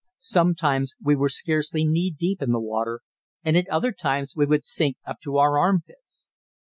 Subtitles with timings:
[0.17, 3.01] Sometimes we were scarcely knee deep in the water,
[3.43, 6.27] and at other times we would sink up to our armpits.